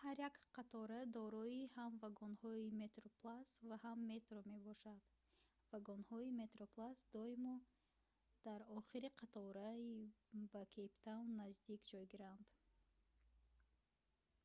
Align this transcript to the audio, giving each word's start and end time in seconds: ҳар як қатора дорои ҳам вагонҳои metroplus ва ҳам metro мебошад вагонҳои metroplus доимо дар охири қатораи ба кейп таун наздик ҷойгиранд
ҳар 0.00 0.16
як 0.28 0.36
қатора 0.56 1.00
дорои 1.18 1.60
ҳам 1.76 1.92
вагонҳои 2.04 2.74
metroplus 2.82 3.48
ва 3.68 3.76
ҳам 3.84 3.98
metro 4.12 4.40
мебошад 4.52 5.02
вагонҳои 5.72 6.36
metroplus 6.40 6.98
доимо 7.18 7.56
дар 8.46 8.60
охири 8.78 9.08
қатораи 9.20 9.88
ба 10.52 10.62
кейп 10.74 10.92
таун 11.06 11.28
наздик 11.40 11.80
ҷойгиранд 11.90 12.46